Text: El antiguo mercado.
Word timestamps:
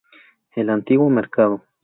El 0.55 0.71
antiguo 0.71 1.11
mercado. 1.11 1.63